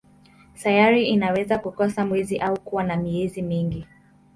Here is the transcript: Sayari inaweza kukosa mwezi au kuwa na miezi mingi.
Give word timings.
Sayari 0.53 1.05
inaweza 1.07 1.59
kukosa 1.59 2.05
mwezi 2.05 2.37
au 2.37 2.59
kuwa 2.59 2.83
na 2.83 2.97
miezi 2.97 3.41
mingi. 3.41 3.87